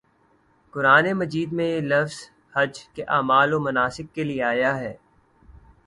[0.73, 2.15] قرآنِ مجید میں یہ لفظ
[2.55, 4.93] حج کے اعمال و مناسک کے لیے آیا ہے